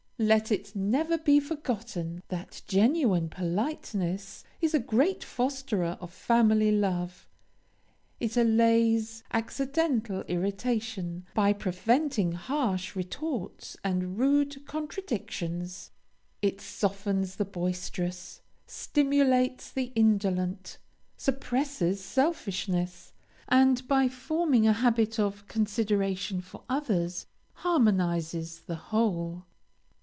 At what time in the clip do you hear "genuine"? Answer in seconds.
2.67-3.27